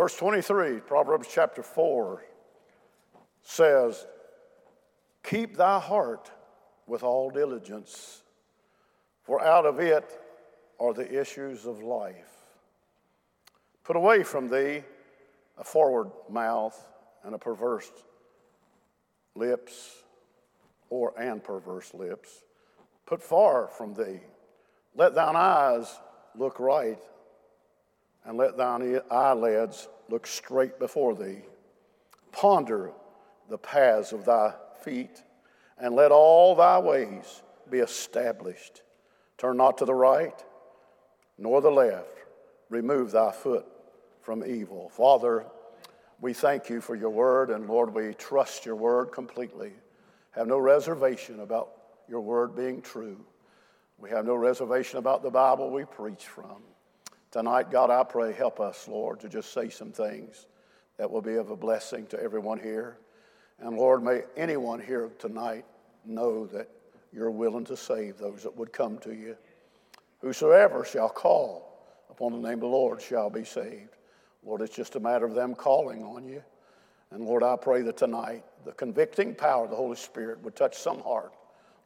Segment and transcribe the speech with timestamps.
[0.00, 2.24] Verse 23, Proverbs chapter 4
[3.42, 4.06] says,
[5.22, 6.30] Keep thy heart
[6.86, 8.22] with all diligence,
[9.24, 10.10] for out of it
[10.80, 12.32] are the issues of life.
[13.84, 14.84] Put away from thee
[15.58, 16.82] a forward mouth
[17.22, 17.92] and a perverse
[19.34, 19.96] lips,
[20.88, 22.42] or and perverse lips.
[23.04, 24.20] Put far from thee.
[24.96, 25.94] Let thine eyes
[26.34, 27.02] look right,
[28.24, 31.42] and let thine eyelids look straight before thee.
[32.32, 32.92] Ponder
[33.48, 35.22] the paths of thy feet,
[35.78, 38.82] and let all thy ways be established.
[39.38, 40.44] Turn not to the right,
[41.38, 42.18] nor the left.
[42.68, 43.66] Remove thy foot
[44.22, 44.90] from evil.
[44.90, 45.46] Father,
[46.20, 49.72] we thank you for your word, and Lord, we trust your word completely.
[50.32, 51.70] Have no reservation about
[52.08, 53.24] your word being true.
[53.98, 56.62] We have no reservation about the Bible we preach from.
[57.30, 60.46] Tonight, God, I pray, help us, Lord, to just say some things
[60.98, 62.98] that will be of a blessing to everyone here.
[63.60, 65.64] And Lord, may anyone here tonight
[66.04, 66.68] know that
[67.12, 69.36] you're willing to save those that would come to you.
[70.20, 73.96] Whosoever shall call upon the name of the Lord shall be saved.
[74.42, 76.42] Lord, it's just a matter of them calling on you.
[77.12, 80.76] And Lord, I pray that tonight the convicting power of the Holy Spirit would touch
[80.76, 81.32] some heart.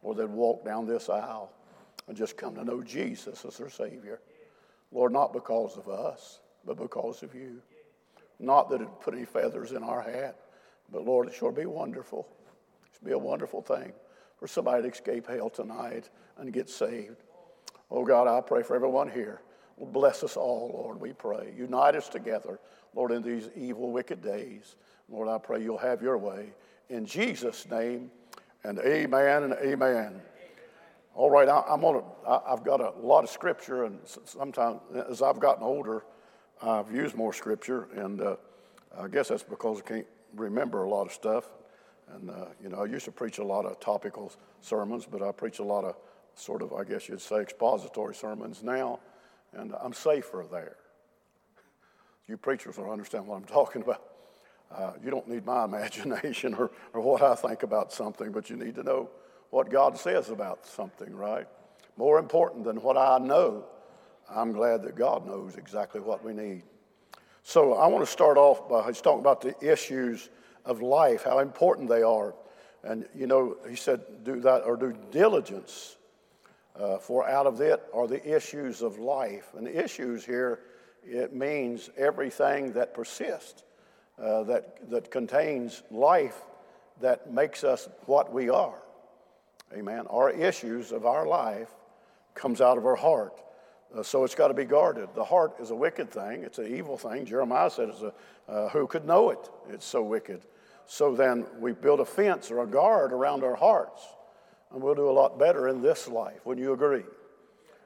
[0.03, 1.53] Lord, they'd walk down this aisle
[2.09, 4.21] and just come to know Jesus as their Savior.
[4.95, 7.61] Lord, not because of us, but because of you.
[8.39, 10.37] Not that it put any feathers in our hat,
[10.91, 12.27] but Lord, it sure be wonderful.
[12.93, 13.93] It'd be a wonderful thing
[14.39, 17.23] for somebody to escape hell tonight and get saved.
[17.91, 19.43] Oh God, I pray for everyone here.
[19.79, 21.53] Bless us all, Lord, we pray.
[21.57, 22.61] Unite us together,
[22.95, 24.77] Lord, in these evil, wicked days.
[25.09, 26.53] Lord, I pray you'll have your way.
[26.89, 28.11] In Jesus' name,
[28.63, 30.23] and amen and amen.
[31.15, 32.03] All right, I, am gonna.
[32.27, 36.05] I, I've got a lot of scripture, and sometimes as I've gotten older,
[36.61, 38.37] I've used more scripture, and uh,
[38.99, 41.51] I guess that's because I can't remember a lot of stuff.
[42.15, 45.33] And uh, you know, I used to preach a lot of topical sermons, but I
[45.33, 45.97] preach a lot of
[46.35, 48.99] sort of, I guess you'd say, expository sermons now
[49.57, 50.77] and I'm safer there.
[52.29, 54.03] You preachers will understand what I'm talking about.
[54.75, 58.57] Uh, you don't need my imagination or, or what I think about something, but you
[58.57, 59.11] need to know
[59.55, 61.47] what God says about something, right?
[61.97, 63.65] More important than what I know,
[64.29, 66.65] I'm glad that God knows exactly what we need.
[67.45, 70.29] So I want to start off by he's talking about the issues
[70.65, 72.35] of life, how important they are.
[72.83, 75.99] And, you know, he said, do that or do diligence
[76.75, 79.53] uh, for out of it are the issues of life.
[79.57, 80.63] And the issues here,
[81.05, 83.63] it means everything that persists,
[84.21, 86.41] uh, that, that contains life
[87.01, 88.81] that makes us what we are.
[89.75, 90.07] Amen.
[90.09, 91.69] Our issues of our life
[92.35, 93.41] comes out of our heart.
[93.95, 95.09] Uh, so it's got to be guarded.
[95.15, 96.43] The heart is a wicked thing.
[96.43, 97.27] It's an evil thing.
[97.27, 98.13] Jeremiah said, it's a,
[98.49, 99.51] uh, who could know it?
[99.71, 100.43] It's so wicked.
[100.87, 104.03] So then we build a fence or a guard around our hearts
[104.75, 106.45] and we'll do a lot better in this life.
[106.45, 107.05] Wouldn't you agree?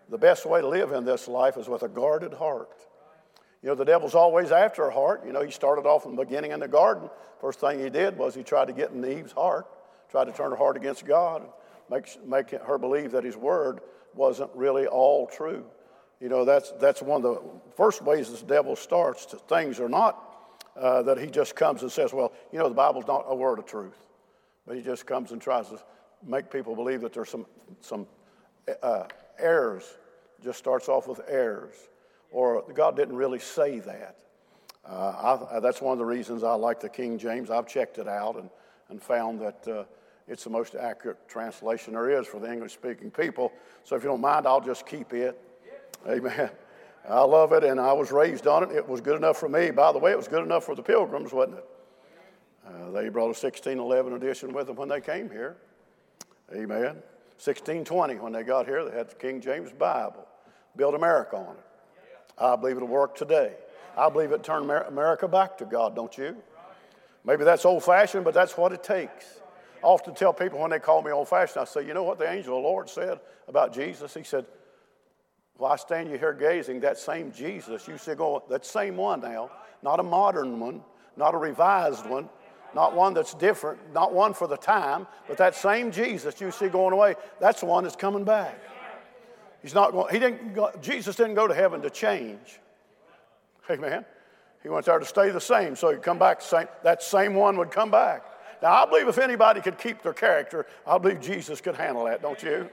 [0.09, 2.71] The best way to live in this life is with a guarded heart.
[3.63, 5.23] You know, the devil's always after a heart.
[5.27, 7.11] You know, he started off in the beginning in the garden.
[7.41, 9.67] First thing he did was he tried to get in Eve's heart,
[10.11, 11.47] tried to turn her heart against God,
[11.91, 13.81] make, make her believe that his word
[14.15, 15.65] wasn't really all true.
[16.21, 17.43] You know, that's, that's one of the
[17.77, 19.27] first ways this devil starts.
[19.27, 20.25] To, things are not
[20.77, 23.59] uh, that he just comes and says, well, you know, the Bible's not a word
[23.59, 24.07] of truth.
[24.67, 25.81] But he just comes and tries to
[26.27, 27.47] make people believe that there's some,
[27.81, 28.07] some
[28.83, 29.05] uh,
[29.39, 29.85] errors,
[30.43, 31.75] just starts off with errors,
[32.31, 34.17] or God didn't really say that.
[34.89, 37.51] Uh, I, that's one of the reasons I like the King James.
[37.51, 38.51] I've checked it out and,
[38.89, 39.85] and found that uh,
[40.29, 43.53] it's the most accurate translation there is for the English speaking people.
[43.85, 45.41] So if you don't mind, I'll just keep it.
[46.07, 46.51] Amen.
[47.09, 48.71] I love it, and I was raised on it.
[48.71, 49.71] It was good enough for me.
[49.71, 51.65] By the way, it was good enough for the pilgrims, wasn't it?
[52.67, 55.57] Uh, they brought a 1611 edition with them when they came here.
[56.53, 57.03] Amen.
[57.41, 60.27] 1620, when they got here, they had the King James Bible.
[60.77, 61.65] Built America on it.
[62.37, 63.55] I believe it'll work today.
[63.97, 66.37] I believe it turned America back to God, don't you?
[67.25, 69.41] Maybe that's old fashioned, but that's what it takes.
[69.83, 72.19] I often tell people when they call me old fashioned, I say, you know what
[72.19, 74.15] the angel of the Lord said about Jesus?
[74.15, 74.47] He said,
[75.57, 76.81] Why stand you here gazing?
[76.81, 79.51] That same Jesus, you see, go, that same one now,
[79.83, 80.83] not a modern one,
[81.17, 82.29] not a revised one,
[82.75, 86.69] not one that's different, not one for the time, but that same Jesus you see
[86.69, 88.59] going away, that's the one that's coming back.
[89.63, 92.61] He's not going, he didn't go, Jesus didn't go to heaven to change.
[93.71, 94.05] Amen.
[94.63, 97.57] He went there to stay the same, so he'd come back, same, that same one
[97.59, 98.25] would come back.
[98.63, 102.23] Now, I believe if anybody could keep their character, I believe Jesus could handle that,
[102.23, 102.69] don't you?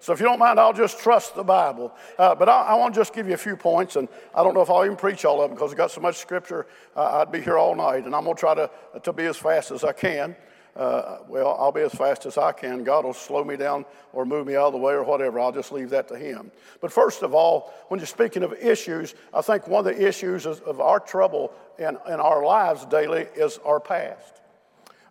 [0.00, 1.92] So if you don't mind, I'll just trust the Bible.
[2.18, 4.54] Uh, but I, I, want to just give you a few points, and I don't
[4.54, 6.66] know if I'll even preach all of them because I've got so much scripture,
[6.96, 8.70] uh, I'd be here all night, and I'm going to try to,
[9.02, 10.34] to be as fast as I can.
[10.74, 12.82] Uh, well, I'll be as fast as I can.
[12.82, 13.84] God will slow me down
[14.14, 15.38] or move me out of the way or whatever.
[15.38, 16.50] I'll just leave that to Him.
[16.80, 20.46] But first of all, when you're speaking of issues, I think one of the issues
[20.46, 24.39] of our trouble in, in our lives daily is our past.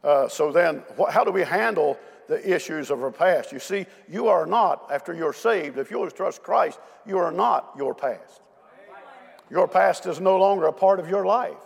[0.04, 1.98] Uh, so then, how do we handle
[2.30, 3.51] the issues of our past.
[3.51, 7.74] You see, you are not, after you're saved, if you trust Christ, you are not
[7.75, 8.42] your past.
[9.50, 11.57] Your past is no longer a part of your life.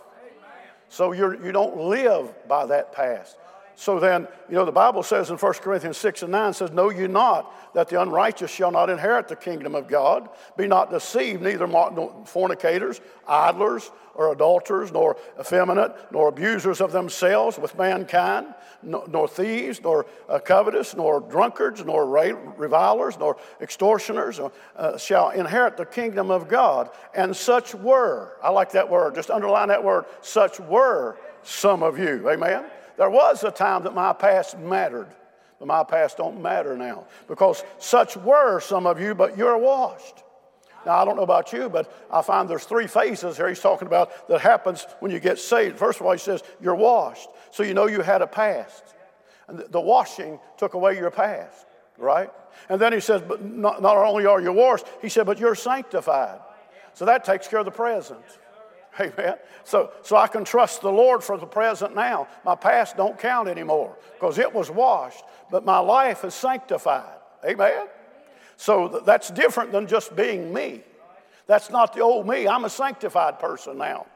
[0.88, 3.36] So you're, you don't live by that past.
[3.76, 6.90] So then, you know, the Bible says in 1 Corinthians 6 and 9 says, Know
[6.90, 10.28] you not that the unrighteous shall not inherit the kingdom of God?
[10.56, 11.66] Be not deceived, neither
[12.24, 18.46] fornicators, idlers, or adulterers, nor effeminate, nor abusers of themselves with mankind,
[18.82, 22.06] nor thieves, nor uh, covetous, nor drunkards, nor
[22.56, 24.40] revilers, nor extortioners
[24.76, 26.90] uh, shall inherit the kingdom of God.
[27.12, 31.98] And such were, I like that word, just underline that word, such were some of
[31.98, 32.30] you.
[32.30, 32.64] Amen?
[32.96, 35.08] There was a time that my past mattered,
[35.58, 40.22] but my past don't matter now because such were some of you, but you're washed.
[40.86, 43.86] Now, I don't know about you, but I find there's three phases here he's talking
[43.86, 45.78] about that happens when you get saved.
[45.78, 47.28] First of all, he says, You're washed.
[47.50, 48.94] So you know you had a past.
[49.48, 51.66] And the washing took away your past,
[51.98, 52.30] right?
[52.68, 55.54] And then he says, But not, not only are you washed, he said, But you're
[55.54, 56.40] sanctified.
[56.92, 58.20] So that takes care of the present.
[59.00, 59.34] Amen.
[59.64, 62.28] So, so I can trust the Lord for the present now.
[62.44, 67.18] My past don't count anymore because it was washed, but my life is sanctified.
[67.44, 67.86] Amen.
[68.56, 70.82] So that's different than just being me.
[71.46, 72.46] That's not the old me.
[72.46, 74.06] I'm a sanctified person now.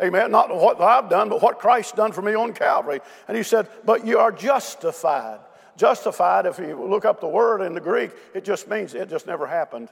[0.00, 0.30] Amen.
[0.30, 3.00] Not what I've done, but what Christ done for me on Calvary.
[3.26, 5.40] And he said, But you are justified.
[5.76, 9.26] Justified, if you look up the word in the Greek, it just means it just
[9.26, 9.88] never happened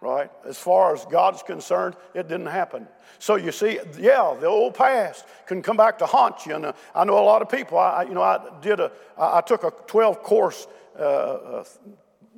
[0.00, 0.30] right?
[0.46, 2.86] As far as God's concerned, it didn't happen.
[3.18, 6.54] So you see, yeah, the old past can come back to haunt you.
[6.54, 7.78] And uh, I know a lot of people.
[7.78, 10.66] I, you know, I did a, I took a 12 course
[10.98, 11.64] uh, uh,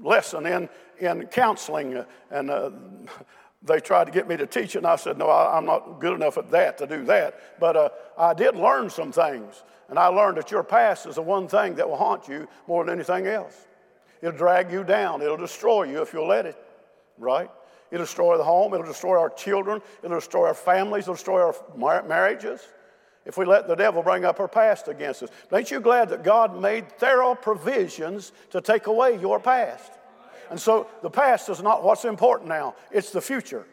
[0.01, 0.69] lesson in
[1.01, 2.71] in counseling, uh, and uh,
[3.63, 5.99] they tried to get me to teach it, and I said, no, I, am not
[5.99, 7.59] good enough at that to do that.
[7.59, 11.23] But uh, I did learn some things, and I learned that your past is the
[11.23, 13.67] one thing that will haunt you more than anything else.
[14.23, 15.23] It'll drag you down.
[15.23, 16.57] It'll destroy you if you'll let it
[17.21, 17.51] right?
[17.91, 21.55] It'll destroy the home, it'll destroy our children, it'll destroy our families, it'll destroy our
[21.77, 22.67] mar- marriages
[23.27, 25.31] if we let the devil bring up our past against us.
[25.49, 29.93] But ain't you glad that God made thorough provisions to take away your past?
[30.51, 33.67] And so the past is not what's important now, it's the future,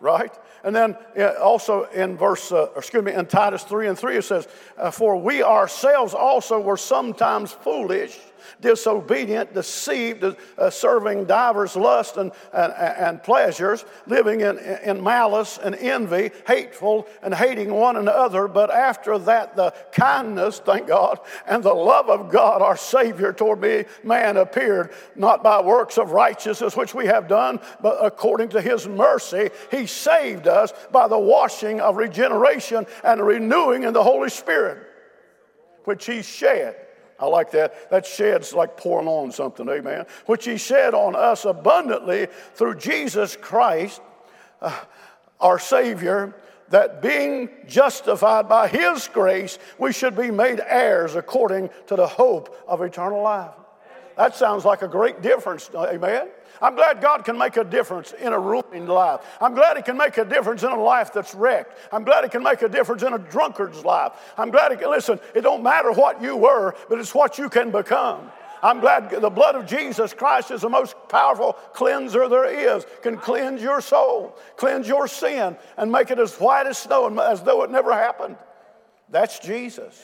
[0.00, 0.32] right?
[0.62, 0.96] And then
[1.40, 5.16] also in verse, uh, excuse me, in Titus 3 and 3, it says, uh, For
[5.16, 8.18] we ourselves also were sometimes foolish
[8.60, 15.74] disobedient, deceived, uh, serving divers lusts and, and, and pleasures, living in, in malice and
[15.76, 18.48] envy, hateful and hating one another.
[18.48, 23.60] But after that, the kindness, thank God, and the love of God, our Savior, toward
[23.60, 28.60] me, man appeared, not by works of righteousness which we have done, but according to
[28.60, 34.30] His mercy, He saved us by the washing of regeneration and renewing in the Holy
[34.30, 34.78] Spirit,
[35.84, 36.76] which He shed
[37.20, 37.90] I like that.
[37.90, 40.06] That shed's like pouring on something, amen.
[40.26, 44.00] Which he shed on us abundantly through Jesus Christ,
[44.62, 44.78] uh,
[45.38, 46.34] our Savior,
[46.70, 52.56] that being justified by his grace, we should be made heirs according to the hope
[52.66, 53.50] of eternal life.
[54.16, 56.28] That sounds like a great difference, amen.
[56.62, 59.20] I'm glad God can make a difference in a ruined life.
[59.40, 61.76] I'm glad He can make a difference in a life that's wrecked.
[61.92, 64.12] I'm glad He can make a difference in a drunkard's life.
[64.36, 67.48] I'm glad He can, listen, it don't matter what you were, but it's what you
[67.48, 68.30] can become.
[68.62, 73.16] I'm glad the blood of Jesus Christ is the most powerful cleanser there is, can
[73.16, 77.62] cleanse your soul, cleanse your sin, and make it as white as snow as though
[77.62, 78.36] it never happened.
[79.08, 79.98] That's Jesus.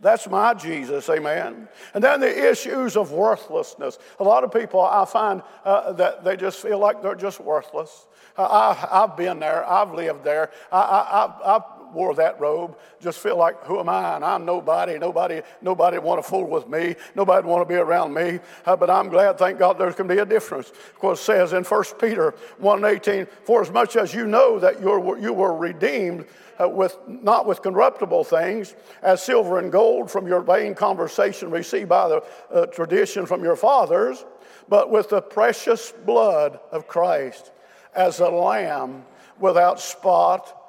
[0.00, 1.68] That's my Jesus, amen.
[1.92, 3.98] And then the issues of worthlessness.
[4.18, 8.06] A lot of people I find uh, that they just feel like they're just worthless.
[8.36, 10.50] Uh, I, have been there, I've lived there.
[10.72, 11.60] I, I, I,
[11.92, 14.16] wore that robe, just feel like, who am I?
[14.16, 14.98] And I'm nobody.
[14.98, 16.96] Nobody, nobody want to fool with me.
[17.14, 18.40] Nobody want to be around me.
[18.64, 20.72] Uh, but I'm glad, thank God, there can be a difference.
[20.94, 24.80] Because it says in 1 Peter 1 18, for as much as you know that
[24.80, 26.26] you're, you were redeemed
[26.60, 31.88] uh, with, not with corruptible things, as silver and gold from your vain conversation received
[31.88, 34.24] by the uh, tradition from your fathers,
[34.68, 37.52] but with the precious blood of Christ,
[37.94, 39.04] as a lamb
[39.38, 40.59] without spot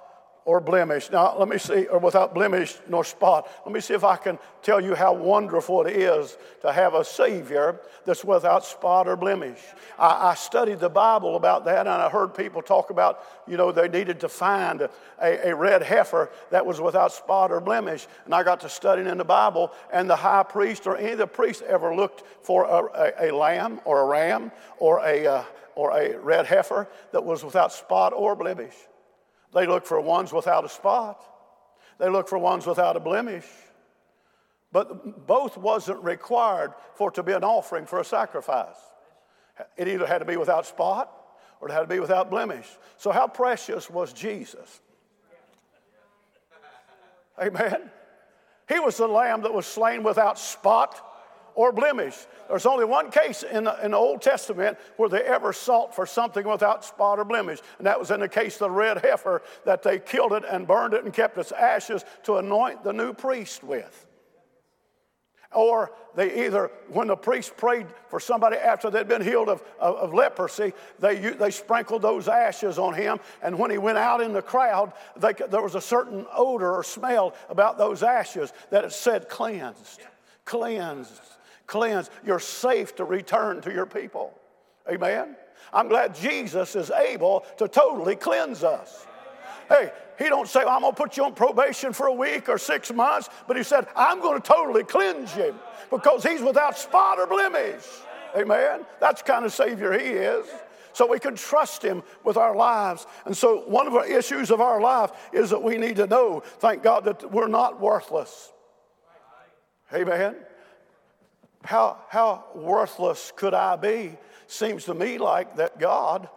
[0.43, 1.11] or blemish.
[1.11, 3.47] Now, let me see, or without blemish nor spot.
[3.63, 7.05] Let me see if I can tell you how wonderful it is to have a
[7.05, 9.59] Savior that's without spot or blemish.
[9.99, 13.71] I, I studied the Bible about that, and I heard people talk about, you know,
[13.71, 18.07] they needed to find a, a red heifer that was without spot or blemish.
[18.25, 21.19] And I got to studying in the Bible, and the high priest or any of
[21.19, 25.43] the priests ever looked for a, a, a lamb or a ram or a, uh,
[25.75, 28.73] or a red heifer that was without spot or blemish.
[29.53, 31.23] They look for ones without a spot.
[31.97, 33.45] They look for ones without a blemish.
[34.71, 38.77] But both wasn't required for it to be an offering for a sacrifice.
[39.75, 41.11] It either had to be without spot
[41.59, 42.67] or it had to be without blemish.
[42.97, 44.79] So, how precious was Jesus?
[47.39, 47.89] Amen.
[48.69, 51.10] He was the lamb that was slain without spot
[51.55, 52.15] or blemish.
[52.47, 56.05] There's only one case in the, in the, Old Testament where they ever sought for
[56.05, 59.41] something without spot or blemish, and that was in the case of the red heifer
[59.65, 63.13] that they killed it and burned it and kept its ashes to anoint the new
[63.13, 64.07] priest with.
[65.53, 69.95] Or they either, when the priest prayed for somebody after they'd been healed of, of,
[69.97, 73.19] of, leprosy, they, they sprinkled those ashes on him.
[73.41, 76.83] And when he went out in the crowd, they, there was a certain odor or
[76.83, 80.01] smell about those ashes that it said cleansed,
[80.45, 81.19] cleansed
[81.71, 82.11] cleansed.
[82.23, 84.37] You're safe to return to your people.
[84.91, 85.37] Amen.
[85.73, 89.07] I'm glad Jesus is able to totally cleanse us.
[89.69, 92.57] Hey, he don't say, I'm going to put you on probation for a week or
[92.57, 95.55] six months, but he said, I'm going to totally cleanse you
[95.89, 97.85] because he's without spot or blemish.
[98.35, 98.85] Amen.
[98.99, 100.45] That's kind of Savior he is.
[100.91, 103.07] So we can trust him with our lives.
[103.25, 106.41] And so one of the issues of our life is that we need to know,
[106.59, 108.51] thank God, that we're not worthless.
[109.93, 110.35] Amen.
[111.63, 114.17] How, how worthless could I be?
[114.47, 116.27] Seems to me like that God,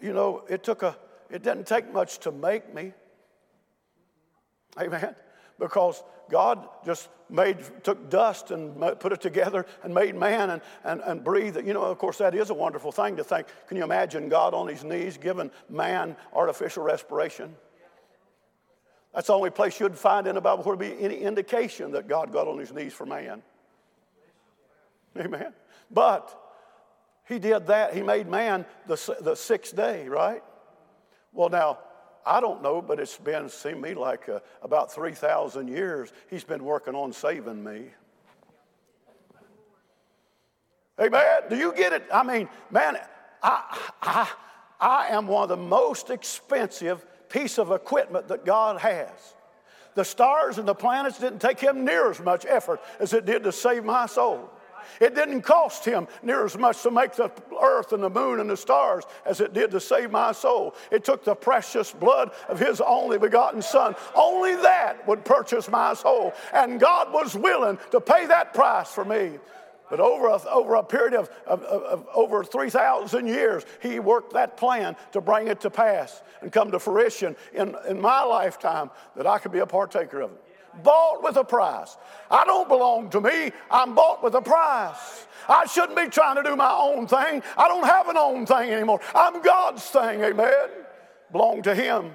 [0.00, 0.96] you know, it took a,
[1.30, 2.92] it didn't take much to make me.
[4.78, 5.14] Amen.
[5.58, 11.00] Because God just made, took dust and put it together and made man and, and,
[11.02, 11.56] and breathed.
[11.66, 13.46] You know, of course, that is a wonderful thing to think.
[13.68, 17.54] Can you imagine God on his knees giving man artificial respiration?
[19.14, 22.06] That's the only place you'd find in the Bible where there be any indication that
[22.06, 23.42] God got on his knees for man.
[25.18, 25.52] Amen.
[25.90, 26.36] But
[27.26, 27.94] he did that.
[27.94, 30.42] He made man the, the sixth day, right?
[31.32, 31.78] Well, now,
[32.26, 36.64] I don't know, but it's been, seemed me like uh, about 3,000 years he's been
[36.64, 37.86] working on saving me.
[41.00, 41.42] Amen.
[41.48, 42.04] Do you get it?
[42.12, 42.98] I mean, man,
[43.42, 44.30] I, I,
[44.78, 49.08] I am one of the most expensive piece of equipment that God has.
[49.94, 53.44] The stars and the planets didn't take him near as much effort as it did
[53.44, 54.50] to save my soul.
[55.00, 58.50] It didn't cost him near as much to make the earth and the moon and
[58.50, 60.74] the stars as it did to save my soul.
[60.90, 63.94] It took the precious blood of his only begotten Son.
[64.14, 66.32] Only that would purchase my soul.
[66.52, 69.38] And God was willing to pay that price for me.
[69.90, 74.34] But over a, over a period of, of, of, of over 3,000 years, he worked
[74.34, 78.90] that plan to bring it to pass and come to fruition in, in my lifetime
[79.16, 80.44] that I could be a partaker of it
[80.82, 81.96] bought with a price.
[82.30, 85.26] I don't belong to me, I'm bought with a price.
[85.48, 87.42] I shouldn't be trying to do my own thing.
[87.56, 89.00] I don't have an own thing anymore.
[89.14, 90.68] I'm God's thing, amen.
[91.32, 92.12] Belong to Him.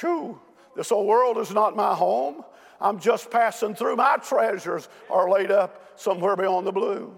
[0.00, 0.40] Whew.
[0.74, 2.44] This old world is not my home.
[2.80, 3.96] I'm just passing through.
[3.96, 7.14] My treasures are laid up somewhere beyond the blue.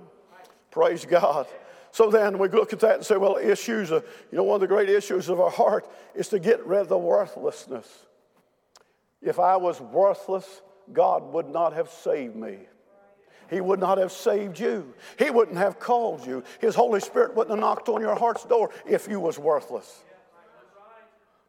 [0.71, 1.47] Praise God.
[1.91, 4.67] So then we look at that and say, well, issues, you know, one of the
[4.67, 7.89] great issues of our heart is to get rid of the worthlessness.
[9.21, 12.59] If I was worthless, God would not have saved me.
[13.51, 14.95] He would not have saved you.
[15.19, 16.45] He wouldn't have called you.
[16.61, 20.05] His Holy Spirit wouldn't have knocked on your heart's door if you was worthless.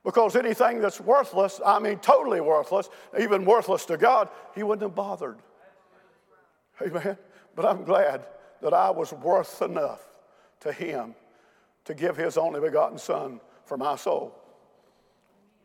[0.03, 4.95] Because anything that's worthless, I mean totally worthless, even worthless to God, he wouldn't have
[4.95, 5.37] bothered.
[6.81, 7.17] Amen.
[7.55, 8.25] But I'm glad
[8.61, 10.01] that I was worth enough
[10.61, 11.15] to him
[11.85, 14.33] to give his only begotten son for my soul.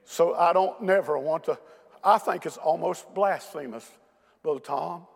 [0.05, 1.59] So I don't never want to
[2.05, 3.89] I think it's almost blasphemous,
[4.43, 5.07] Brother Tom,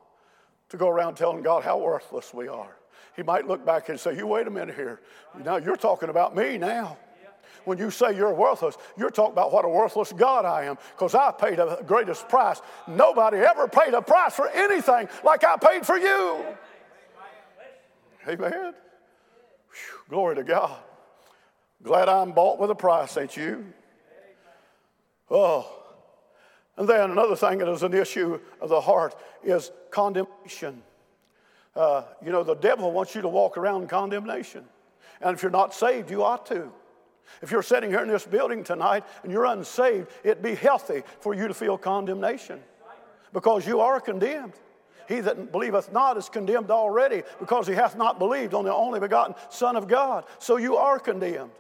[0.70, 2.76] to go around telling God how worthless we are.
[3.14, 5.00] He might look back and say, You wait a minute here.
[5.44, 6.96] Now you're talking about me now.
[7.64, 11.14] When you say you're worthless, you're talking about what a worthless God I am because
[11.14, 12.62] I paid the greatest price.
[12.86, 16.44] Nobody ever paid a price for anything like I paid for you.
[18.26, 18.72] Amen.
[18.72, 20.78] Whew, glory to God.
[21.82, 23.66] Glad I'm bought with a price, ain't you?
[25.30, 25.77] Oh,
[26.78, 30.80] and then another thing that is an issue of the heart is condemnation.
[31.74, 34.64] Uh, you know, the devil wants you to walk around in condemnation.
[35.20, 36.70] And if you're not saved, you ought to.
[37.42, 41.34] If you're sitting here in this building tonight and you're unsaved, it'd be healthy for
[41.34, 42.60] you to feel condemnation
[43.32, 44.54] because you are condemned.
[45.08, 49.00] He that believeth not is condemned already because he hath not believed on the only
[49.00, 50.26] begotten Son of God.
[50.38, 51.50] So you are condemned.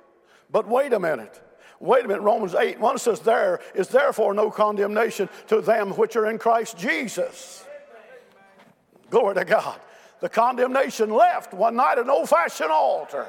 [0.50, 1.42] But wait a minute.
[1.80, 2.22] Wait a minute.
[2.22, 6.76] Romans 8 1 says, There is therefore no condemnation to them which are in Christ
[6.76, 7.64] Jesus.
[9.10, 9.80] Glory to God.
[10.20, 13.26] The condemnation left one night at an old fashioned altar.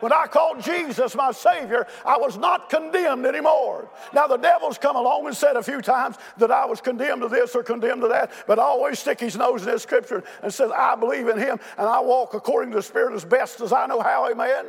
[0.00, 3.88] When I called Jesus my Savior, I was not condemned anymore.
[4.12, 7.28] Now, the devil's come along and said a few times that I was condemned to
[7.28, 10.52] this or condemned to that, but I always stick his nose in his scripture and
[10.52, 13.72] says, I believe in him and I walk according to the Spirit as best as
[13.72, 14.28] I know how.
[14.28, 14.66] Amen.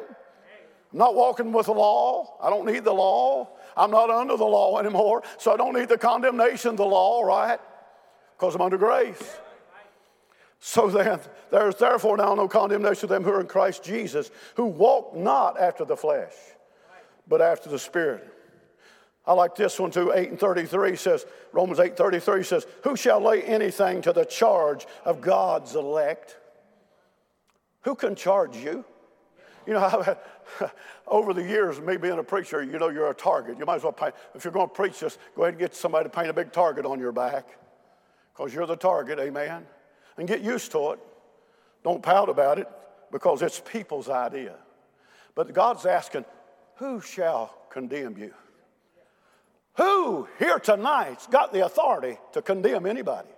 [0.93, 2.38] I'm not walking with the law.
[2.41, 3.50] I don't need the law.
[3.75, 7.23] I'm not under the law anymore, so I don't need the condemnation of the law,
[7.23, 7.59] right?
[8.38, 9.38] Because I'm under grace.
[10.59, 11.19] So then,
[11.51, 15.15] there is therefore now no condemnation to them who are in Christ Jesus, who walk
[15.15, 16.33] not after the flesh,
[17.27, 18.29] but after the Spirit.
[19.25, 20.13] I like this one too.
[20.13, 24.85] 8 and 33 says, Romans 8 33 says, Who shall lay anything to the charge
[25.05, 26.38] of God's elect?
[27.81, 28.85] Who can charge you?
[29.65, 30.17] You know,
[31.08, 33.58] over the years, me being a preacher, you know, you're a target.
[33.58, 35.75] You might as well paint, if you're going to preach this, go ahead and get
[35.75, 37.48] somebody to paint a big target on your back
[38.36, 39.65] because you're the target, amen
[40.17, 41.00] and get used to it.
[41.84, 42.67] Don't pout about it
[43.12, 44.55] because it's people's idea.
[45.36, 46.25] But God's asking,
[46.75, 48.34] who shall condemn you?
[49.77, 53.29] Who here tonight's got the authority to condemn anybody?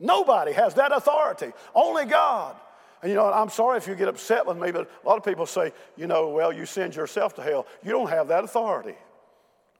[0.00, 2.56] Nobody has that authority, only God.
[3.02, 5.24] And you know, I'm sorry if you get upset with me, but a lot of
[5.24, 7.66] people say, you know, well, you send yourself to hell.
[7.82, 8.94] You don't have that authority.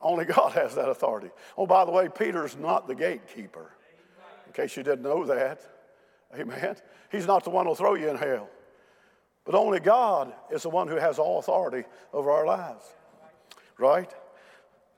[0.01, 1.31] Only God has that authority.
[1.57, 3.71] Oh, by the way, Peter's not the gatekeeper,
[4.47, 5.61] in case you didn't know that.
[6.37, 6.77] Amen.
[7.13, 8.49] He's not the one who'll throw you in hell.
[9.45, 12.85] But only God is the one who has all authority over our lives.
[13.79, 14.13] Right?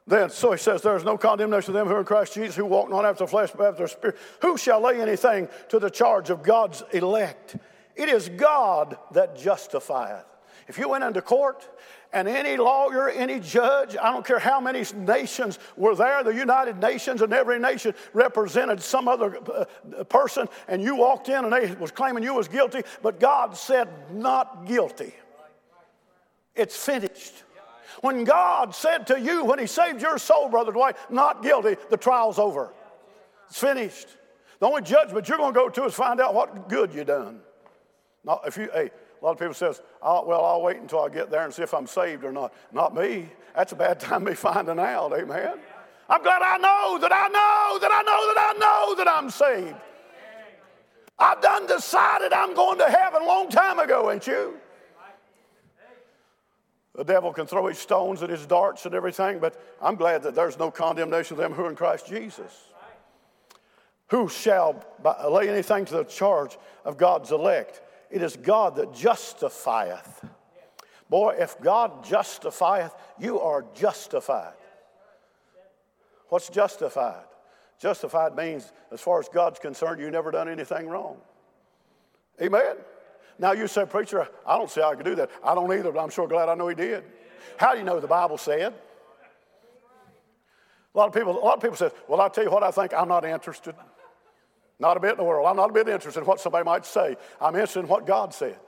[0.06, 2.54] Then, so he says, There is no condemnation to them who are in Christ Jesus,
[2.54, 4.16] who walk not after the flesh, but after the Spirit.
[4.42, 7.56] Who shall lay anything to the charge of God's elect?
[7.96, 10.26] It is God that justifieth.
[10.66, 11.68] If you went into court
[12.12, 16.80] and any lawyer, any judge, I don't care how many nations were there, the United
[16.80, 21.74] Nations and every nation represented some other uh, person, and you walked in and they
[21.74, 25.12] was claiming you was guilty, but God said not guilty.
[26.54, 27.34] It's finished.
[28.00, 31.96] When God said to you, when He saved your soul, Brother Dwight, not guilty, the
[31.96, 32.72] trial's over.
[33.48, 34.08] It's finished.
[34.60, 37.40] The only judgment you're going to go to is find out what good you done.
[38.24, 41.08] Not if you, hey, a lot of people says, oh, well, I'll wait until I
[41.08, 42.52] get there and see if I'm saved or not.
[42.72, 43.28] Not me.
[43.54, 45.58] That's a bad time to be finding out, amen.
[46.08, 49.30] I'm glad I know that I know that I know that I know that I'm
[49.30, 49.76] saved.
[51.18, 54.58] I've done decided I'm going to heaven a long time ago, ain't you?
[56.94, 60.34] The devil can throw his stones and his darts and everything, but I'm glad that
[60.34, 62.52] there's no condemnation of them who are in Christ Jesus.
[64.08, 64.84] Who shall
[65.28, 67.80] lay anything to the charge of God's elect?
[68.14, 70.24] It is God that justifieth.
[71.10, 74.54] Boy, if God justifieth, you are justified.
[76.28, 77.24] What's justified?
[77.80, 81.16] Justified means, as far as God's concerned, you never done anything wrong.
[82.40, 82.76] Amen.
[83.40, 85.28] Now you say, preacher, I don't see how I could do that.
[85.42, 87.02] I don't either, but I'm sure glad I know he did.
[87.56, 88.74] How do you know the Bible said?
[90.94, 92.70] A lot of people, a lot of people say, well, I'll tell you what I
[92.70, 93.74] think, I'm not interested.
[94.84, 95.46] Not a bit in the world.
[95.46, 97.16] I'm not a bit interested in what somebody might say.
[97.40, 98.58] I'm interested in what God said.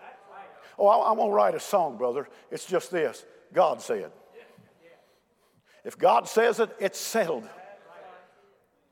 [0.78, 2.26] Oh, I, going to write a song, brother.
[2.50, 4.10] It's just this God said.
[5.84, 7.46] If God says it, it's settled.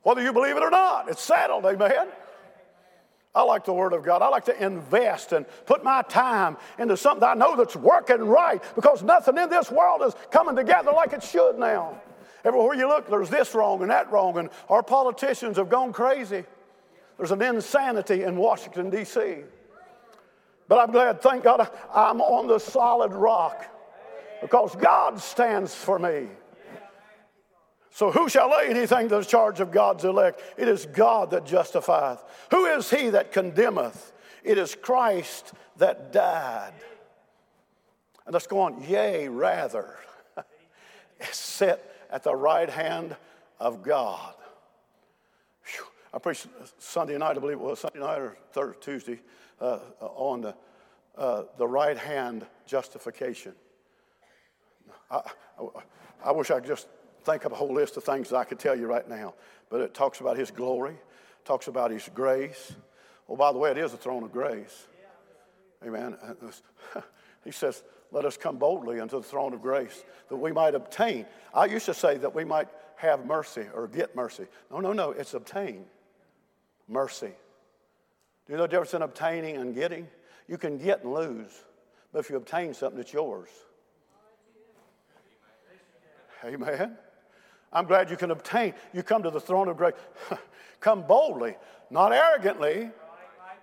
[0.03, 1.65] Whether you believe it or not, it's settled.
[1.65, 2.09] Amen.
[3.35, 4.21] I like the Word of God.
[4.21, 8.63] I like to invest and put my time into something I know that's working right
[8.75, 12.03] because nothing in this world is coming together like it should now.
[12.45, 16.45] Everywhere you look, there's this wrong and that wrong, and our politicians have gone crazy.
[17.16, 19.44] There's an insanity in Washington, D.C.
[20.68, 23.66] But I'm glad, thank God, I'm on the solid rock
[24.40, 26.29] because God stands for me.
[27.90, 30.42] So, who shall lay anything to the charge of God's elect?
[30.57, 32.24] It is God that justifieth.
[32.50, 34.12] Who is he that condemneth?
[34.42, 36.72] It is Christ that died.
[38.27, 39.96] And let's go on, yea, rather,
[41.31, 43.16] sit at the right hand
[43.61, 44.35] of God.
[46.14, 46.46] I preached
[46.79, 49.20] Sunday night, I believe it was Sunday night or third Tuesday,
[49.61, 50.55] uh, on the,
[51.18, 53.53] uh, the right hand justification.
[55.11, 55.22] I,
[55.59, 55.66] I,
[56.27, 56.87] I, wish I could just
[57.24, 59.35] think of a whole list of things that I could tell you right now,
[59.70, 60.96] but it talks about His glory,
[61.44, 62.72] talks about His grace.
[63.27, 64.87] Well, by the way, it is a throne of grace.
[65.85, 66.16] Amen.
[67.44, 71.27] He says, let us come boldly unto the throne of grace that we might obtain.
[71.53, 74.46] I used to say that we might have mercy or get mercy.
[74.70, 75.85] No, no, no, it's obtain
[76.88, 77.33] mercy.
[78.47, 80.09] Do you know the difference in obtaining and getting?
[80.49, 81.53] You can get and lose,
[82.12, 83.49] but if you obtain something, it's yours.
[86.44, 86.97] Amen.
[87.73, 88.75] I'm glad you can obtain.
[88.92, 89.94] You come to the throne of grace.
[90.81, 91.57] come boldly,
[91.90, 92.90] not arrogantly,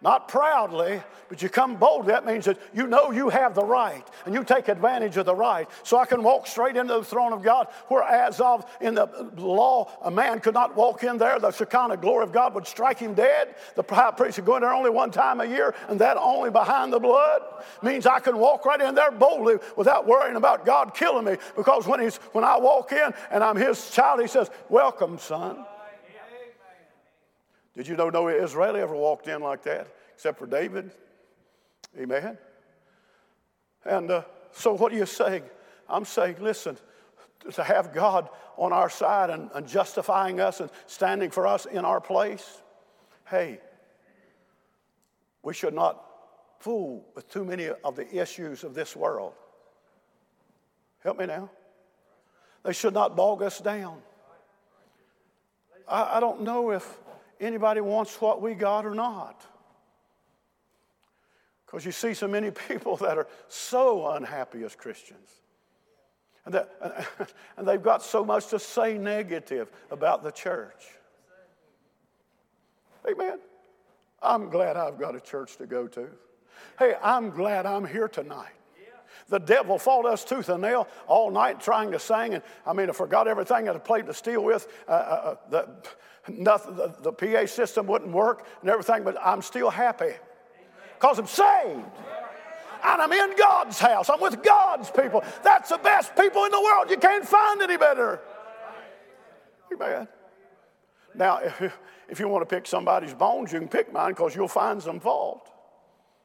[0.01, 2.11] not proudly, but you come boldly.
[2.11, 5.35] That means that you know you have the right and you take advantage of the
[5.35, 5.69] right.
[5.83, 9.07] So I can walk straight into the throne of God, where as of in the
[9.37, 11.39] law, a man could not walk in there.
[11.39, 13.55] The Shekinah glory of God would strike him dead.
[13.75, 16.49] The high priest would go in there only one time a year, and that only
[16.49, 17.41] behind the blood.
[17.83, 21.37] Means I can walk right in there boldly without worrying about God killing me.
[21.55, 25.63] Because when, he's, when I walk in and I'm his child, he says, Welcome, son.
[27.75, 30.91] Did you know no Israeli ever walked in like that except for David?
[31.97, 32.37] Amen.
[33.85, 35.43] And uh, so, what are you saying?
[35.89, 36.77] I'm saying, listen,
[37.53, 41.83] to have God on our side and, and justifying us and standing for us in
[41.85, 42.61] our place,
[43.27, 43.59] hey,
[45.43, 46.05] we should not
[46.59, 49.33] fool with too many of the issues of this world.
[51.03, 51.49] Help me now.
[52.63, 53.97] They should not bog us down.
[55.87, 56.97] I, I don't know if
[57.41, 59.43] anybody wants what we got or not.
[61.65, 65.29] Because you see so many people that are so unhappy as Christians.
[66.45, 67.07] And, that,
[67.57, 70.85] and they've got so much to say negative about the church.
[73.09, 73.39] Amen.
[74.21, 76.07] I'm glad I've got a church to go to.
[76.77, 78.53] Hey, I'm glad I'm here tonight.
[79.29, 82.89] The devil fought us tooth and nail all night trying to sing, and I mean,
[82.89, 84.67] I forgot everything I played to steal with.
[84.87, 85.69] Uh, uh, uh, the,
[86.27, 90.13] nothing, the, the PA system wouldn't work and everything, but I'm still happy
[90.99, 91.85] because I'm saved.
[92.83, 94.09] And I'm in God's house.
[94.09, 95.23] I'm with God's people.
[95.43, 96.89] That's the best people in the world.
[96.89, 98.19] You can't find any better.
[99.73, 100.07] Amen.
[101.13, 101.77] Now, if,
[102.09, 104.99] if you want to pick somebody's bones, you can pick mine because you'll find some
[104.99, 105.49] fault.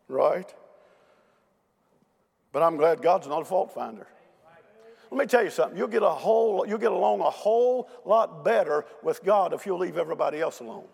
[0.08, 0.52] Right?
[2.56, 4.06] But I'm glad God's not a fault finder.
[5.10, 5.76] Let me tell you something.
[5.76, 9.76] You'll get a whole, you'll get along a whole lot better with God if you'll
[9.76, 10.86] leave everybody else alone.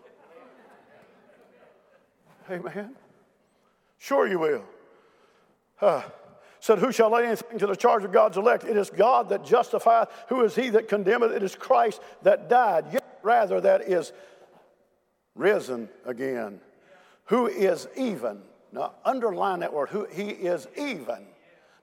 [2.51, 2.93] Amen.
[3.97, 4.65] Sure you will.
[5.79, 6.01] Uh,
[6.59, 8.65] said, Who shall lay anything to the charge of God's elect?
[8.65, 10.09] It is God that justifieth.
[10.27, 11.31] Who is he that condemneth?
[11.31, 14.11] It is Christ that died, yet rather that is
[15.33, 16.59] risen again.
[17.27, 18.41] Who is even.
[18.73, 19.87] Now, underline that word.
[19.91, 21.27] Who he is even.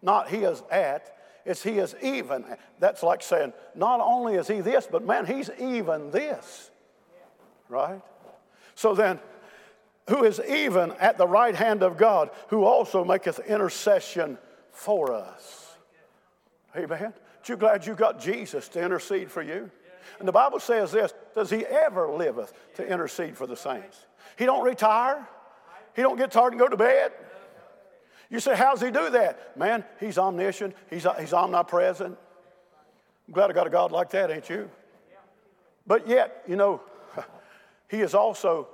[0.02, 1.16] Not he is at.
[1.44, 2.44] It's he is even.
[2.78, 6.70] That's like saying, not only is he this, but man, he's even this.
[7.68, 8.02] Right?
[8.74, 9.20] So then,
[10.08, 14.38] who is even at the right hand of God, who also maketh intercession
[14.72, 15.76] for us.
[16.76, 17.12] Amen.
[17.36, 19.70] Aren't you glad you got Jesus to intercede for you?
[20.18, 24.06] And the Bible says this, does he ever liveth to intercede for the saints?
[24.36, 25.26] He don't retire.
[25.94, 27.12] He don't get tired and go to bed.
[28.31, 29.57] You say, how's he do that?
[29.59, 30.75] Man, he's omniscient.
[30.88, 32.16] He's, uh, he's omnipresent.
[33.27, 34.71] I'm glad I got a God like that, ain't you?
[35.87, 36.81] But yet, you know,
[37.88, 38.69] he is also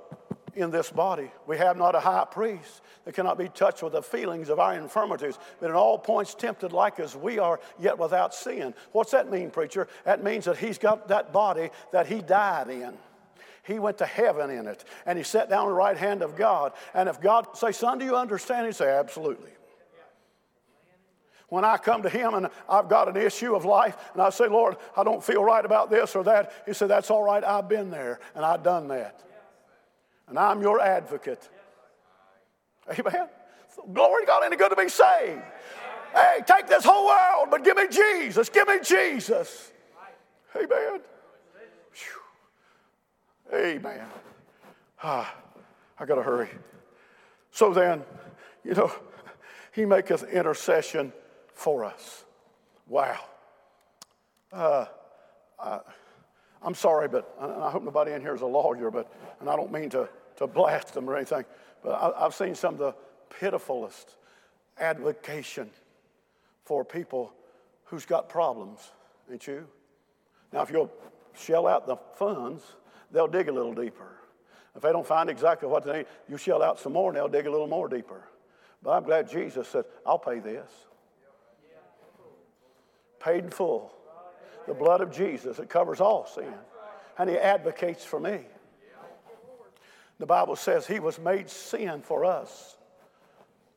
[0.55, 1.31] in this body.
[1.47, 4.75] We have not a high priest that cannot be touched with the feelings of our
[4.75, 8.73] infirmities, but in all points tempted like as we are, yet without sin.
[8.91, 9.87] What's that mean, preacher?
[10.03, 12.93] That means that he's got that body that he died in.
[13.67, 16.35] He went to heaven in it, and he sat down on the right hand of
[16.35, 16.73] God.
[16.93, 19.51] And if God say, "Son, do you understand?" He say, "Absolutely."
[21.49, 24.49] When I come to Him and I've got an issue of life, and I say,
[24.49, 27.69] Lord, I don't feel right about this or that, He said, That's all right, I've
[27.69, 29.23] been there and I've done that
[30.27, 31.49] and I'm your advocate.
[32.89, 33.27] Amen.
[33.93, 35.41] Glory to God, it good to be saved?
[36.13, 38.49] Hey, take this whole world, but give me Jesus.
[38.49, 39.71] Give me Jesus.
[40.55, 41.01] Amen.
[43.53, 44.05] Amen.
[45.03, 45.33] Ah,
[45.99, 46.49] I got to hurry.
[47.51, 48.03] So then,
[48.63, 48.91] you know,
[49.71, 51.13] he maketh intercession
[51.53, 52.25] for us.
[52.87, 53.19] Wow.
[54.51, 54.85] Uh,
[55.59, 55.79] uh,
[56.61, 59.71] I'm sorry, but I hope nobody in here is a lawyer, but, and I don't
[59.71, 61.45] mean to, to blast them or anything,
[61.83, 62.95] but I, I've seen some of the
[63.29, 64.15] pitifulest
[64.79, 65.69] advocation
[66.65, 67.33] for people
[67.85, 68.91] who's got problems,
[69.31, 69.67] ain't you?
[70.51, 70.91] Now, if you'll
[71.33, 72.63] shell out the funds,
[73.11, 74.11] they'll dig a little deeper.
[74.75, 77.27] If they don't find exactly what they need, you shell out some more and they'll
[77.27, 78.27] dig a little more deeper.
[78.83, 80.69] But I'm glad Jesus said, I'll pay this.
[83.19, 83.91] Paid in full
[84.67, 86.53] the blood of Jesus it covers all sin.
[87.17, 88.41] And he advocates for me.
[90.19, 92.77] The Bible says he was made sin for us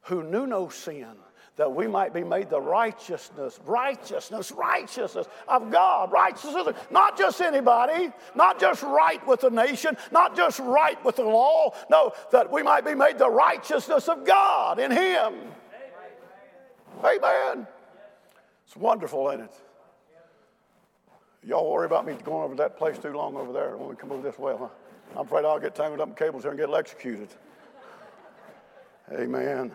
[0.03, 1.07] who knew no sin,
[1.57, 8.11] that we might be made the righteousness, righteousness, righteousness of God, righteousness, not just anybody,
[8.35, 12.63] not just right with the nation, not just right with the law, no, that we
[12.63, 15.35] might be made the righteousness of God in Him.
[17.05, 17.67] Amen.
[18.67, 19.55] It's wonderful, ain't it?
[21.43, 23.77] Y'all worry about me going over that place too long over there.
[23.77, 24.55] Want to come over this way.
[24.59, 24.69] Huh?
[25.17, 27.29] I'm afraid I'll get tangled up in cables here and get electrocuted.
[29.13, 29.73] Amen.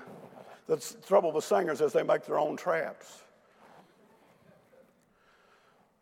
[0.67, 3.21] The trouble with singers is they make their own traps.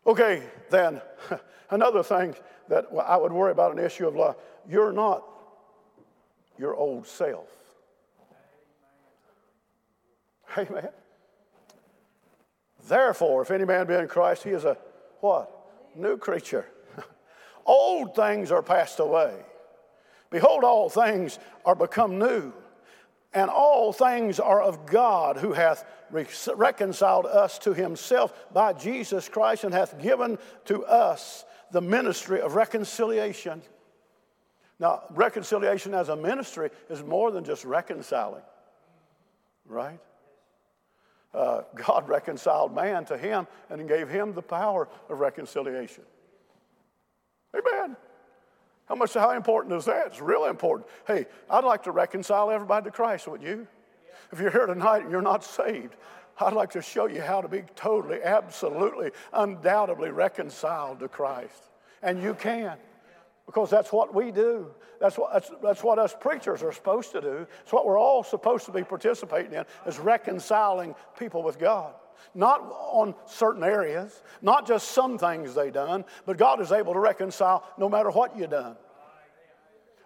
[0.06, 1.00] Okay, then,
[1.70, 2.34] another thing
[2.68, 5.22] that I would worry about an issue of love you're not
[6.58, 7.48] your old self.
[10.56, 10.88] Amen.
[12.86, 14.76] Therefore, if any man be in Christ, he is a
[15.20, 15.50] what?
[15.96, 16.66] New creature.
[17.66, 19.34] Old things are passed away.
[20.30, 22.52] Behold, all things are become new.
[23.34, 29.64] And all things are of God, who hath reconciled us to himself by Jesus Christ
[29.64, 33.60] and hath given to us the ministry of reconciliation.
[34.78, 38.42] Now, reconciliation as a ministry is more than just reconciling,
[39.66, 39.98] right?
[41.34, 46.04] Uh, God reconciled man to him and gave him the power of reconciliation.
[47.54, 47.96] Amen.
[48.86, 50.08] How much, how important is that?
[50.08, 50.88] It's really important.
[51.06, 53.66] Hey, I'd like to reconcile everybody to Christ, would you?
[54.30, 55.94] If you're here tonight and you're not saved,
[56.38, 61.70] I'd like to show you how to be totally, absolutely, undoubtedly reconciled to Christ.
[62.02, 62.76] And you can,
[63.46, 64.74] because that's what we do.
[65.00, 67.46] That's what, that's, that's what us preachers are supposed to do.
[67.62, 71.94] It's what we're all supposed to be participating in, is reconciling people with God
[72.34, 77.00] not on certain areas, not just some things they done, but God is able to
[77.00, 78.76] reconcile no matter what you done.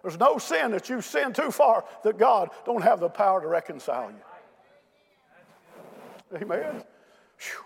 [0.01, 3.47] There's no sin that you've sinned too far that God don't have the power to
[3.47, 4.21] reconcile you.
[6.41, 6.83] Amen.
[7.39, 7.63] Whew.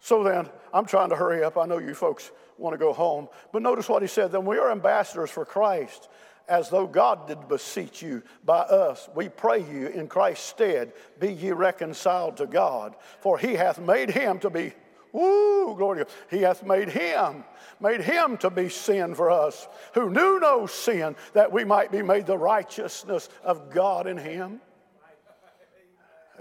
[0.00, 1.58] So then, I'm trying to hurry up.
[1.58, 3.28] I know you folks want to go home.
[3.52, 4.32] But notice what he said.
[4.32, 6.08] Then we are ambassadors for Christ,
[6.48, 9.08] as though God did beseech you by us.
[9.14, 12.94] We pray you in Christ's stead, be ye reconciled to God.
[13.20, 14.72] For he hath made him to be,
[15.12, 16.04] woo, glory.
[16.30, 17.44] He hath made him,
[17.80, 22.02] made him to be sin for us, who knew no sin, that we might be
[22.02, 24.60] made the righteousness of God in him.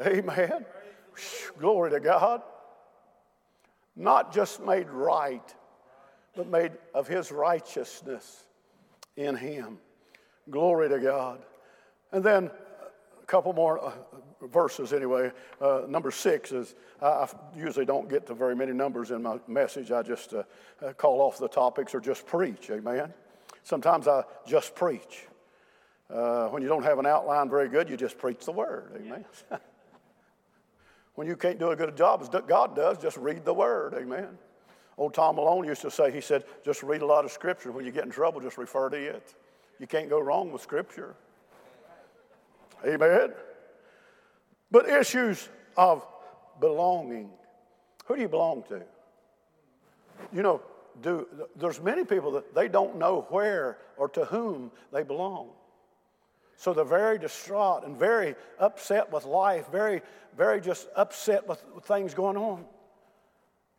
[0.06, 0.65] Amen.
[1.58, 2.41] Glory to God.
[3.96, 5.56] Not just made right,
[6.36, 8.44] but made of his righteousness
[9.15, 9.80] in him.
[10.50, 11.40] Glory to God.
[12.12, 12.52] And then
[13.22, 13.92] a couple more uh,
[14.48, 15.32] verses anyway.
[15.60, 19.92] Uh, number six is I usually don't get to very many numbers in my message.
[19.92, 20.44] I just uh,
[20.84, 22.70] uh, call off the topics or just preach.
[22.70, 23.14] Amen.
[23.64, 25.28] Sometimes I just preach.
[26.10, 28.92] Uh, when you don't have an outline very good, you just preach the word.
[28.96, 29.26] Amen.
[31.16, 33.96] when you can't do a good job as God does, just read the word.
[33.96, 34.38] Amen.
[34.98, 37.72] Old Tom Malone used to say, he said, just read a lot of scripture.
[37.72, 39.36] When you get in trouble, just refer to it.
[39.80, 41.16] You can't go wrong with Scripture.
[42.86, 43.34] Amen.
[44.72, 46.06] But issues of
[46.60, 47.30] belonging.
[48.06, 48.82] Who do you belong to?
[50.34, 50.62] You know,
[51.02, 55.50] do, there's many people that they don't know where or to whom they belong.
[56.58, 60.02] So they're very distraught and very upset with life, very,
[60.38, 62.64] very just upset with, things going on.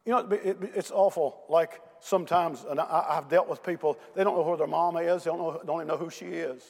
[0.05, 1.43] You know, it, it, it's awful.
[1.49, 5.25] Like sometimes, and I, have dealt with people, they don't know who their mama is,
[5.25, 6.63] they don't, know, don't even know who she is.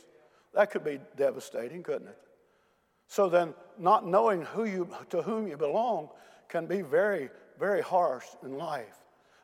[0.54, 2.18] That could be devastating, couldn't it?
[3.08, 6.08] So then, not knowing who you, to whom you belong
[6.48, 8.96] can be very, very harsh in life.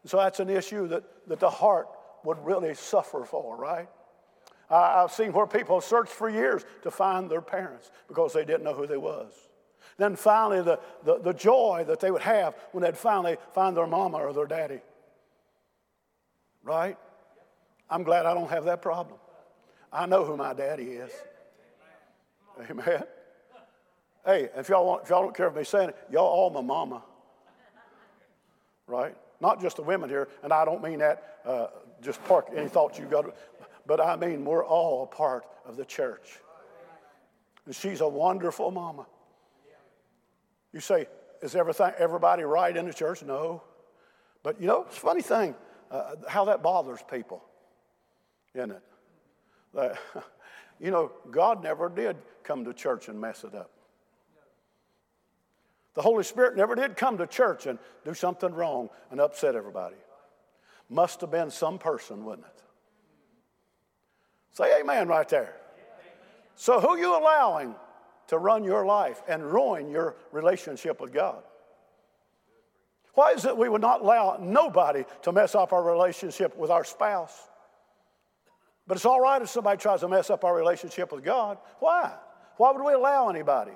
[0.05, 1.88] So that's an issue that, that the heart
[2.25, 3.88] would really suffer for, right?
[4.71, 8.75] I've seen where people searched for years to find their parents because they didn't know
[8.75, 9.33] who they was.
[9.99, 13.87] Then finally, the, the, the joy that they would have when they'd finally find their
[13.87, 14.81] mama or their daddy.
[16.62, 16.96] Right?
[17.90, 19.18] I'm glad I don't have that problem.
[19.92, 21.11] I know who my daddy is.
[22.70, 23.03] Amen.
[24.25, 26.61] Hey, if y'all, want, if y'all don't care for me saying it, y'all all my
[26.61, 27.03] mama.
[28.87, 29.16] Right?
[29.40, 31.66] Not just the women here, and I don't mean that uh,
[32.01, 33.35] just park any thoughts you got,
[33.87, 36.38] but I mean we're all a part of the church.
[37.66, 39.07] And she's a wonderful mama.
[40.72, 41.07] You say,
[41.42, 43.22] is everything, everybody right in the church?
[43.22, 43.62] No.
[44.42, 45.55] But you know, it's a funny thing
[45.92, 47.44] uh, how that bothers people,
[48.55, 48.83] isn't it?
[49.74, 49.98] That,
[50.81, 53.70] you know, God never did come to church and mess it up.
[55.94, 59.96] The Holy Spirit never did come to church and do something wrong and upset everybody.
[60.88, 62.62] Must have been some person, wouldn't it?
[64.55, 65.57] Say amen right there.
[66.55, 67.74] So, who you allowing
[68.28, 71.42] to run your life and ruin your relationship with God.
[73.14, 76.85] Why is it we would not allow nobody to mess up our relationship with our
[76.85, 77.48] spouse?
[78.87, 81.59] But it's all right if somebody tries to mess up our relationship with God.
[81.79, 82.12] Why?
[82.57, 83.72] Why would we allow anybody?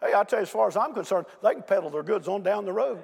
[0.00, 2.42] Hey, I tell you, as far as I'm concerned, they can peddle their goods on
[2.42, 3.02] down the road.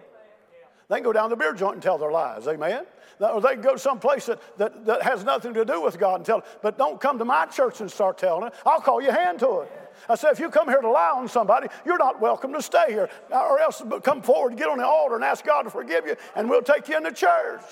[0.88, 2.46] They can go down the beer joint and tell their lies.
[2.46, 2.84] Amen.
[3.20, 6.26] Or they can go someplace that, that, that has nothing to do with God and
[6.26, 8.54] tell, but don't come to my church and start telling it.
[8.66, 9.72] I'll call your hand to it.
[10.08, 12.86] I said, if you come here to lie on somebody, you're not welcome to stay
[12.88, 13.08] here.
[13.30, 16.48] Or else come forward, get on the altar, and ask God to forgive you, and
[16.48, 17.62] we'll take you into church.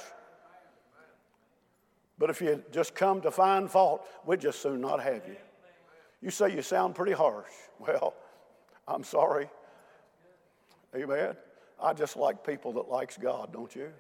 [2.19, 5.37] But if you just come to find fault, we'd just soon not have you.
[6.21, 7.51] You say you sound pretty harsh.
[7.81, 8.15] Well,
[8.87, 9.49] I'm sorry.
[10.95, 11.35] Amen.
[11.83, 13.91] I just like people that likes God, don't you?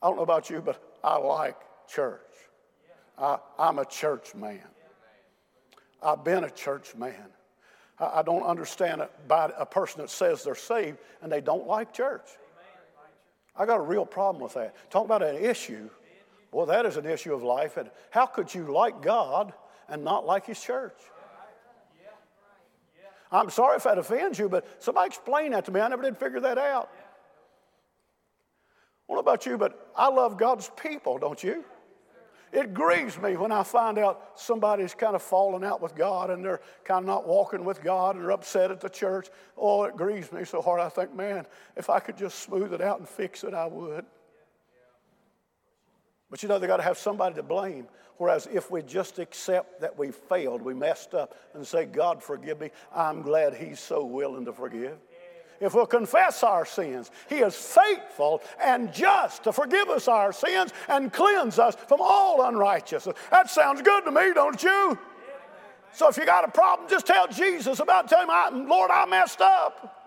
[0.00, 1.56] I don't know about you, but I like
[1.88, 2.20] church.
[3.18, 4.62] I, am a church man.
[6.02, 7.30] I've been a church man.
[7.98, 12.28] I, don't understand a person that says they're saved and they don't like church.
[13.56, 14.90] I got a real problem with that.
[14.90, 15.88] Talk about an issue.
[16.50, 17.76] Well, that is an issue of life.
[17.76, 19.52] And how could you like God
[19.88, 20.98] and not like His church?
[23.30, 25.80] I'm sorry if that offends you, but somebody explain that to me.
[25.80, 26.90] I never did figure that out.
[29.06, 31.64] What about you, but I love God's people, don't you?
[32.52, 36.44] It grieves me when I find out somebody's kind of falling out with God and
[36.44, 39.28] they're kind of not walking with God and they're upset at the church.
[39.56, 40.78] Oh, it grieves me so hard.
[40.78, 44.04] I think, man, if I could just smooth it out and fix it, I would.
[46.30, 47.86] But you know, they got to have somebody to blame.
[48.18, 52.60] Whereas if we just accept that we failed, we messed up, and say, God, forgive
[52.60, 54.98] me, I'm glad He's so willing to forgive.
[55.62, 60.72] If we'll confess our sins, He is faithful and just to forgive us our sins
[60.88, 63.16] and cleanse us from all unrighteousness.
[63.30, 64.98] That sounds good to me, don't you?
[65.92, 69.40] So if you got a problem, just tell Jesus about Tell him, Lord, I messed
[69.40, 70.00] up.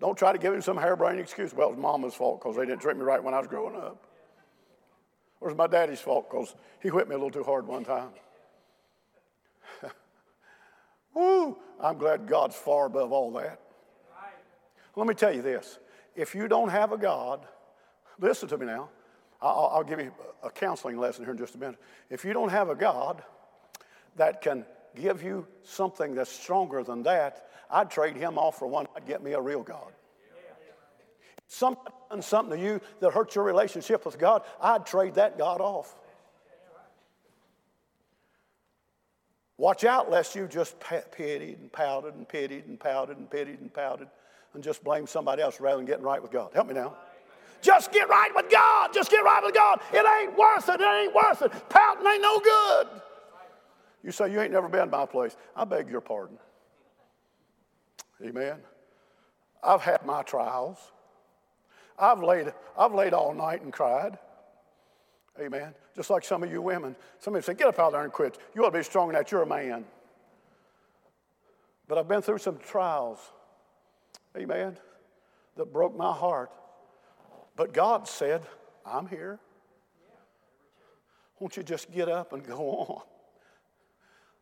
[0.00, 1.54] Don't try to give him some harebrained excuse.
[1.54, 3.76] Well, it was mama's fault because they didn't treat me right when I was growing
[3.76, 4.02] up.
[5.40, 8.08] Or it's my daddy's fault because he whipped me a little too hard one time.
[11.14, 11.56] Woo!
[11.80, 13.60] I'm glad God's far above all that.
[14.96, 15.78] Let me tell you this
[16.14, 17.46] if you don't have a God,
[18.20, 18.90] listen to me now.
[19.40, 20.12] I'll, I'll, give you
[20.44, 21.80] a counseling lesson here in just a minute.
[22.10, 23.24] If you don't have a God
[24.14, 28.86] that can give you something that's stronger than that, I'd trade him off for one.
[28.94, 29.92] I'd get me a real God
[31.52, 35.60] something done something to you that hurts your relationship with God, I'd trade that God
[35.60, 35.94] off.
[39.58, 40.76] Watch out lest you just
[41.12, 44.08] pitied and pouted and pitied and pouted and pitied and pouted
[44.54, 46.50] and just blame somebody else rather than getting right with God.
[46.54, 46.94] Help me now.
[47.62, 48.90] Just get right with God.
[48.92, 49.80] Just get right with God.
[49.92, 50.80] It ain't worth it.
[50.80, 51.52] It ain't worth it.
[51.68, 52.88] Pouting ain't no good.
[54.02, 55.36] You say you ain't never been my place.
[55.54, 56.38] I beg your pardon.
[58.24, 58.58] Amen.
[59.62, 60.78] I've had my trials.
[61.98, 64.18] I've laid, I've laid all night and cried.
[65.40, 65.72] Amen.
[65.94, 66.96] Just like some of you women.
[67.20, 68.38] Somebody say, get up out there and quit.
[68.54, 69.30] You ought to be strong in that.
[69.30, 69.84] You're a man.
[71.86, 73.18] But I've been through some trials.
[74.36, 74.78] Amen.
[75.56, 76.50] That broke my heart.
[77.56, 78.42] But God said,
[78.86, 79.38] I'm here.
[81.38, 83.02] Won't you just get up and go on?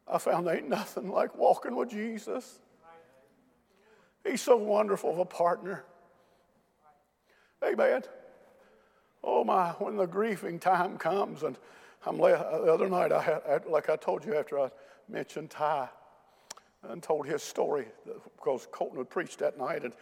[0.06, 2.60] I found ain't nothing like walking with Jesus.
[4.24, 5.84] He's so wonderful of a partner.
[7.64, 8.02] Amen.
[9.22, 11.58] Oh my, when the grieving time comes, and
[12.06, 14.70] I'm uh, the other night, I had, like I told you after I
[15.08, 15.88] mentioned Ty
[16.88, 17.86] and told his story,
[18.36, 19.92] because Colton had preached that night, and,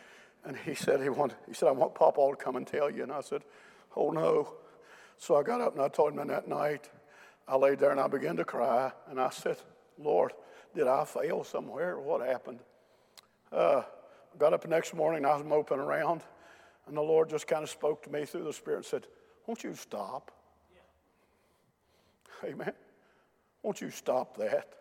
[0.44, 3.02] and he said he wanted, he said, I want Papa to come and tell you.
[3.02, 3.42] And I said,
[3.96, 4.54] Oh no.
[5.16, 6.88] So I got up and I told him that night.
[7.48, 9.56] I laid there and I began to cry, and I said,
[9.98, 10.32] Lord,
[10.74, 11.98] did I fail somewhere?
[11.98, 12.60] What happened?
[13.50, 13.82] Uh,
[14.38, 16.22] got up the next morning, and I was moping around.
[16.86, 19.06] And the Lord just kind of spoke to me through the Spirit and said,
[19.46, 20.30] Won't you stop?
[22.42, 22.50] Yeah.
[22.50, 22.72] Amen.
[23.62, 24.74] Won't you stop that?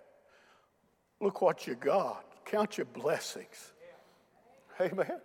[1.19, 2.23] Look what you got.
[2.45, 3.73] Count your blessings.
[4.79, 5.19] Amen.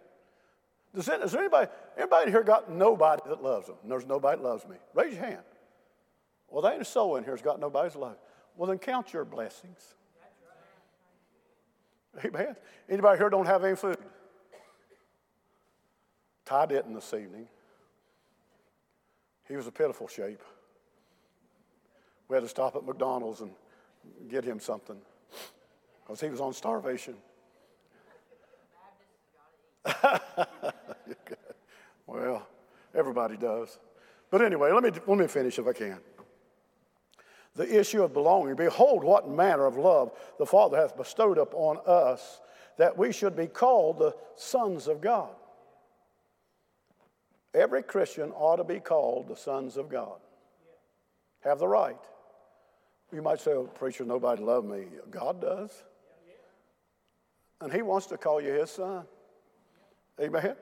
[0.95, 3.77] Does, does anybody, anybody here got nobody that loves them?
[3.85, 4.77] There's nobody that loves me.
[4.95, 5.43] Raise your hand.
[6.49, 8.17] Well, there ain't a soul in here that's got nobody's love.
[8.57, 9.95] Well, then count your blessings.
[12.25, 12.57] Amen.
[12.89, 13.97] Anybody here don't have any food?
[16.45, 17.47] Ty didn't this evening.
[19.49, 20.43] He was a pitiful shape.
[22.29, 23.51] We had to stop at McDonald's and
[24.29, 24.99] get him something
[26.13, 27.15] because he was on starvation.
[32.07, 32.47] well,
[32.95, 33.79] everybody does.
[34.31, 35.99] But anyway, let me, let me finish if I can.
[37.55, 38.57] the issue of belonging.
[38.57, 42.41] Behold, what manner of love the Father hath bestowed upon us,
[42.77, 45.31] that we should be called the sons of God.
[47.55, 50.21] Every Christian ought to be called the sons of God.
[51.41, 51.97] Have the right.
[53.13, 54.85] You might say, oh, preacher, nobody love me.
[55.11, 55.71] God does.
[57.63, 59.05] And he wants to call you his son.
[60.21, 60.57] Amen.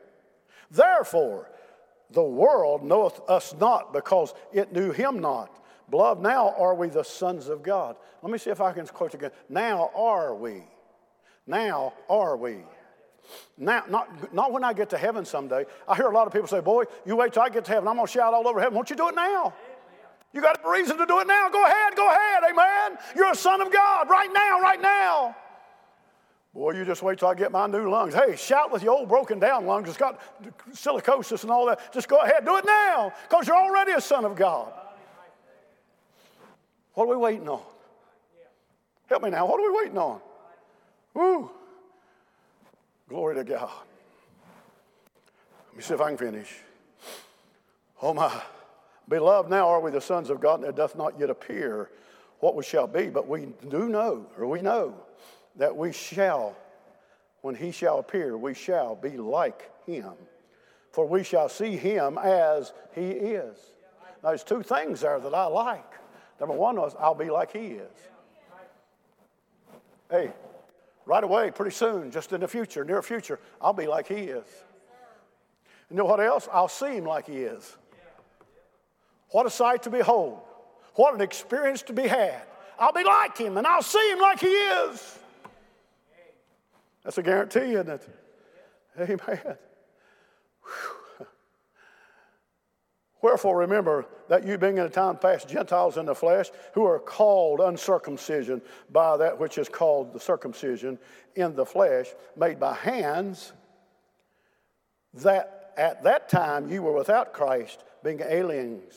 [0.71, 1.51] Therefore,
[2.11, 5.57] the world knoweth us not because it knew him not.
[5.91, 7.97] Beloved, now are we the sons of God.
[8.23, 9.31] Let me see if I can quote again.
[9.49, 10.63] Now are we.
[11.47, 12.59] Now are we.
[13.57, 15.65] Now, not, not when I get to heaven someday.
[15.89, 17.89] I hear a lot of people say, Boy, you wait till I get to heaven.
[17.89, 18.75] I'm going to shout all over heaven.
[18.75, 19.55] Won't you do it now?
[20.33, 21.49] You got a reason to do it now.
[21.49, 22.43] Go ahead, go ahead.
[22.51, 22.99] Amen.
[23.17, 25.37] You're a son of God right now, right now.
[26.53, 28.13] Boy, you just wait till I get my new lungs.
[28.13, 29.89] Hey, shout with your old broken down lungs.
[29.89, 30.21] It's got
[30.73, 31.93] silicosis and all that.
[31.93, 34.73] Just go ahead, do it now, because you're already a son of God.
[36.95, 37.63] What are we waiting on?
[39.07, 39.47] Help me now.
[39.47, 40.21] What are we waiting on?
[41.15, 41.51] Woo!
[43.09, 43.71] Glory to God.
[45.69, 46.53] Let me see if I can finish.
[48.03, 48.43] Oh my.
[49.09, 51.91] Beloved, now are we the sons of God, and it doth not yet appear
[52.41, 54.95] what we shall be, but we do know, or we know,
[55.57, 56.57] that we shall,
[57.43, 60.13] when he shall appear, we shall be like him.
[60.93, 63.57] For we shall see him as he is.
[64.23, 65.93] Now, there's two things there that I like.
[66.39, 67.91] Number one was, I'll be like he is.
[70.11, 70.33] Hey,
[71.07, 74.47] right away, pretty soon, just in the future, near future, I'll be like he is.
[75.91, 76.49] You know what else?
[76.53, 77.77] I'll see him like he is.
[79.31, 80.41] What a sight to behold.
[80.95, 82.43] What an experience to be had.
[82.79, 85.19] I'll be like him and I'll see him like he is.
[87.05, 88.09] That's a guarantee, isn't it?
[88.99, 89.57] Amen.
[93.23, 96.99] Wherefore, remember that you, being in a time past Gentiles in the flesh, who are
[96.99, 100.99] called uncircumcision by that which is called the circumcision
[101.37, 103.53] in the flesh, made by hands,
[105.15, 108.95] that at that time you were without Christ, being aliens,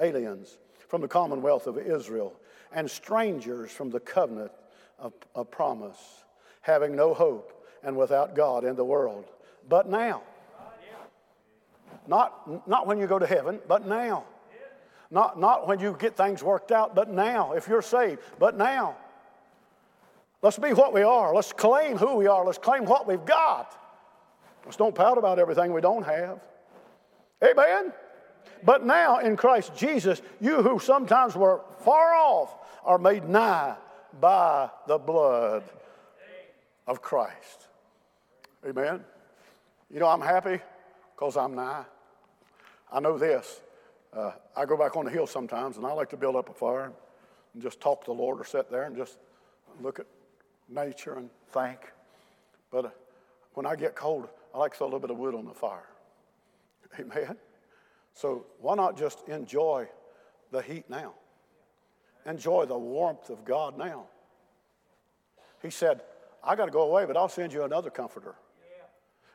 [0.00, 2.34] aliens from the commonwealth of Israel,
[2.72, 4.50] and strangers from the covenant
[4.98, 6.24] of, of promise
[6.60, 7.52] having no hope
[7.82, 9.24] and without God in the world.
[9.68, 10.22] But now.
[12.06, 14.24] Not, not when you go to heaven, but now.
[15.10, 17.52] Not, not when you get things worked out, but now.
[17.52, 18.96] If you're saved, but now.
[20.42, 21.34] Let's be what we are.
[21.34, 22.44] Let's claim who we are.
[22.44, 23.76] Let's claim what we've got.
[24.64, 26.40] Let's don't pout about everything we don't have.
[27.42, 27.92] Amen?
[28.62, 33.76] But now in Christ Jesus, you who sometimes were far off are made nigh
[34.20, 35.64] by the blood
[36.90, 37.68] of Christ.
[38.68, 39.04] Amen.
[39.92, 40.60] You know, I'm happy
[41.14, 41.84] because I'm nigh.
[42.92, 43.60] I know this.
[44.12, 46.52] Uh, I go back on the hill sometimes and I like to build up a
[46.52, 46.92] fire
[47.54, 49.18] and just talk to the Lord or sit there and just
[49.80, 50.06] look at
[50.68, 51.78] nature and think.
[52.72, 52.90] But uh,
[53.54, 55.54] when I get cold, I like to throw a little bit of wood on the
[55.54, 55.86] fire.
[56.98, 57.36] Amen.
[58.14, 59.86] So why not just enjoy
[60.50, 61.14] the heat now?
[62.26, 64.06] Enjoy the warmth of God now.
[65.62, 66.00] He said,
[66.42, 68.34] I got to go away, but I'll send you another comforter.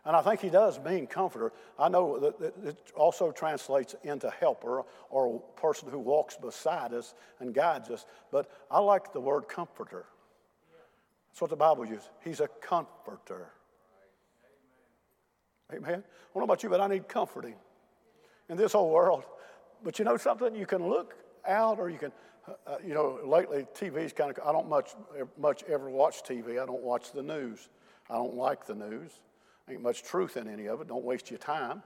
[0.05, 1.51] And I think he does mean comforter.
[1.79, 7.55] I know that it also translates into helper or person who walks beside us and
[7.55, 8.05] guides us.
[8.31, 10.05] But I like the word comforter.
[11.29, 12.07] That's what the Bible uses.
[12.23, 13.49] He's a comforter.
[15.73, 16.03] Amen.
[16.03, 17.55] I don't know about you, but I need comforting
[18.47, 19.23] in this whole world.
[19.83, 20.53] But you know something?
[20.53, 21.15] You can look
[21.47, 22.11] out or you can
[22.47, 24.91] uh, you know, lately TV's kind of, I don't much,
[25.37, 26.61] much ever watch TV.
[26.61, 27.69] I don't watch the news.
[28.09, 29.11] I don't like the news.
[29.69, 30.87] Ain't much truth in any of it.
[30.87, 31.81] Don't waste your time.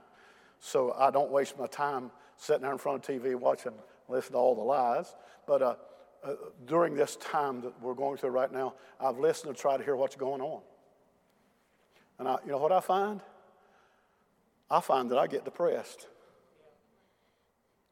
[0.58, 3.72] So I don't waste my time sitting there in front of TV watching,
[4.08, 5.14] listening to all the lies.
[5.46, 5.74] But uh,
[6.22, 6.34] uh,
[6.66, 9.96] during this time that we're going through right now, I've listened to try to hear
[9.96, 10.60] what's going on.
[12.18, 13.22] And I, you know what I find?
[14.70, 16.06] I find that I get depressed.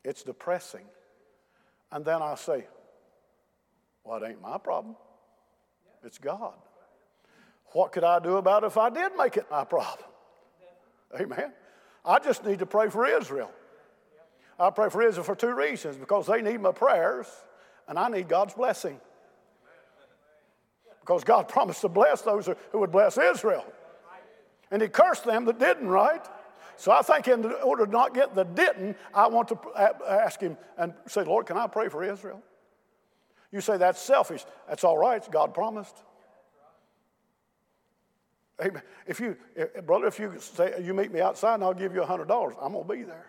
[0.04, 0.84] It's depressing.
[1.90, 2.66] And then I say,
[4.04, 4.96] well, it ain't my problem.
[6.04, 6.54] It's God.
[7.72, 10.08] What could I do about it if I did make it my problem?
[11.18, 11.52] Amen.
[12.04, 13.50] I just need to pray for Israel.
[14.58, 17.26] I pray for Israel for two reasons because they need my prayers
[17.86, 19.00] and I need God's blessing.
[21.00, 23.64] Because God promised to bless those who would bless Israel.
[24.70, 26.26] And He cursed them that didn't, right?
[26.78, 29.58] So I think in order to not get the didn't, I want to
[30.08, 32.40] ask him and say, Lord, can I pray for Israel?
[33.50, 34.44] You say that's selfish.
[34.68, 35.28] That's all right.
[35.32, 35.96] God promised.
[38.62, 38.82] Amen.
[39.08, 42.02] If you, if, brother, if you say you meet me outside and I'll give you
[42.04, 43.26] hundred dollars, I'm gonna be there.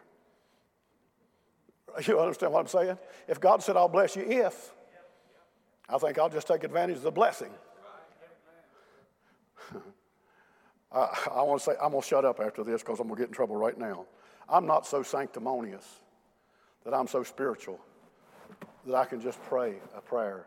[2.05, 2.99] You understand what I'm saying?
[3.27, 4.71] If God said I'll bless you if,
[5.89, 7.49] I think I'll just take advantage of the blessing.
[10.91, 13.17] I, I want to say, I'm going to shut up after this because I'm going
[13.17, 14.05] to get in trouble right now.
[14.47, 15.85] I'm not so sanctimonious
[16.83, 17.79] that I'm so spiritual
[18.85, 20.45] that I can just pray a prayer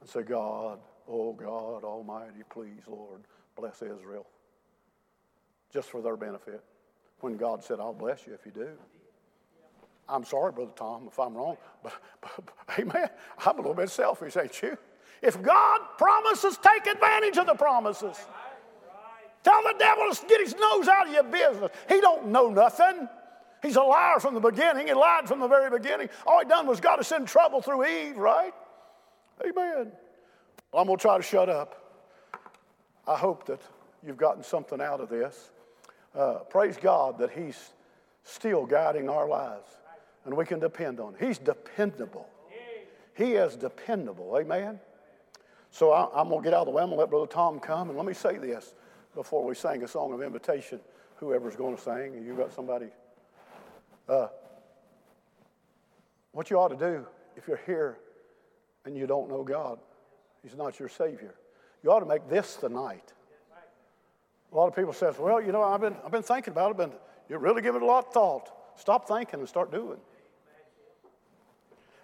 [0.00, 0.78] and say, God,
[1.08, 3.22] oh God Almighty, please, Lord,
[3.56, 4.26] bless Israel.
[5.72, 6.62] Just for their benefit.
[7.20, 8.68] When God said, I'll bless you if you do.
[10.08, 13.08] I'm sorry, Brother Tom, if I'm wrong, but, but, but amen.
[13.44, 14.76] I'm a little bit selfish, ain't you?
[15.22, 18.16] If God promises, take advantage of the promises.
[19.46, 21.70] Tell the devil to get his nose out of your business.
[21.88, 23.08] He don't know nothing.
[23.62, 24.88] He's a liar from the beginning.
[24.88, 26.08] He lied from the very beginning.
[26.26, 28.52] All he done was got to send trouble through Eve, right?
[29.42, 29.92] Amen.
[30.72, 31.80] Well, I'm going to try to shut up.
[33.06, 33.60] I hope that
[34.04, 35.52] you've gotten something out of this.
[36.12, 37.70] Uh, praise God that He's
[38.24, 39.70] still guiding our lives
[40.24, 41.28] and we can depend on him.
[41.28, 42.28] He's dependable.
[43.14, 44.36] He is dependable.
[44.36, 44.80] Amen.
[45.70, 46.82] So I, am going to get out of the way.
[46.82, 47.90] I'm going to let Brother Tom come.
[47.90, 48.74] And let me say this
[49.16, 50.78] before we sing a song of invitation.
[51.16, 52.86] Whoever's going to sing, you got somebody.
[54.08, 54.28] Uh,
[56.32, 57.04] what you ought to do
[57.34, 57.96] if you're here
[58.84, 59.78] and you don't know God,
[60.42, 61.34] He's not your Savior.
[61.82, 63.12] You ought to make this the night.
[64.52, 66.76] A lot of people says, "Well, you know, I've been I've been thinking about it.
[66.76, 68.78] but you really give it a lot of thought.
[68.78, 69.98] Stop thinking and start doing."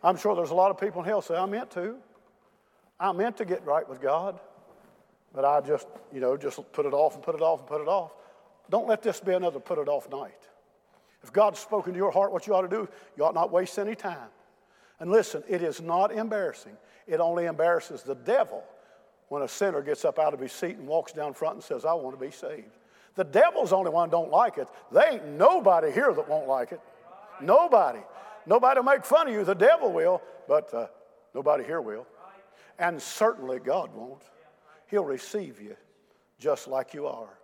[0.03, 1.97] I'm sure there's a lot of people in hell say, I meant to.
[2.99, 4.41] I meant to get right with God,
[5.35, 7.81] but I just, you know, just put it off and put it off and put
[7.81, 8.13] it off.
[8.71, 10.39] Don't let this be another put it off night.
[11.23, 13.79] If God's spoken to your heart what you ought to do, you ought not waste
[13.79, 14.29] any time.
[14.99, 16.77] And listen, it is not embarrassing.
[17.07, 18.63] It only embarrasses the devil
[19.29, 21.85] when a sinner gets up out of his seat and walks down front and says,
[21.85, 22.77] I want to be saved.
[23.15, 24.69] The devil's the only one don't like it.
[24.91, 26.81] They ain't nobody here that won't like it.
[27.41, 28.01] Nobody.
[28.47, 29.45] Nobody will make fun of you.
[29.45, 30.87] The devil will, but uh,
[31.35, 32.07] nobody here will.
[32.79, 34.23] And certainly God won't.
[34.93, 35.75] He'll receive you
[36.39, 37.39] just like you are.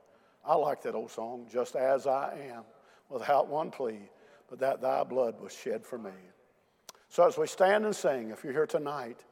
[0.44, 2.62] I like that old song, just as I am,
[3.08, 4.10] without one plea,
[4.50, 6.10] but that thy blood was shed for me.
[7.08, 9.24] So as we stand and sing, if you're here tonight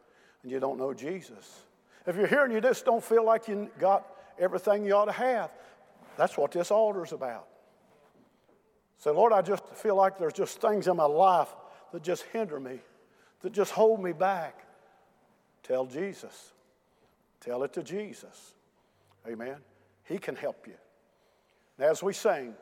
[0.43, 1.65] and you don't know Jesus,
[2.07, 4.07] if you're here and you just don't feel like you got
[4.39, 5.51] everything you ought to have,
[6.17, 7.47] that's what this altar is about.
[8.97, 11.55] Say, Lord, I just feel like there's just things in my life
[11.93, 12.79] that just hinder me,
[13.43, 14.65] that just hold me back.
[15.63, 16.55] Tell Jesus.
[17.47, 18.55] Tell it to Jesus.
[19.27, 19.57] Amen.
[20.05, 20.75] He can help you.
[21.79, 22.55] And as we sing,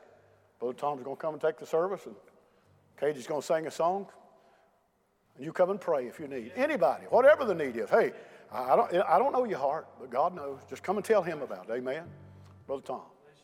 [0.59, 2.15] Brother Tom's going to come and take the service, and
[2.99, 4.07] Katie's going to sing a song.
[5.35, 6.51] And you come and pray if you need.
[6.55, 7.89] Anybody, whatever the need is.
[7.89, 8.11] Hey,
[8.51, 10.59] I don't, I don't know your heart, but God knows.
[10.69, 11.73] Just come and tell him about it.
[11.73, 12.03] Amen.
[12.67, 13.01] Brother Tom.